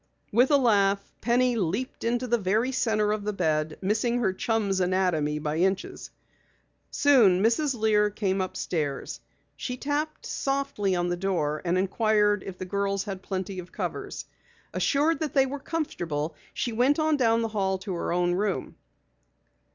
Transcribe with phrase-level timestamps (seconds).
[0.31, 4.33] With a laugh, Penny leaped into the very center of the feather bed, missing her
[4.33, 6.09] chum's anatomy by inches.
[6.89, 7.79] Soon Mrs.
[7.79, 9.19] Lear came upstairs.
[9.55, 14.25] She tapped softly on the door and inquired if the girls had plenty of covers.
[14.73, 18.77] Assured that they were comfortable, she went on down the hall to her own room.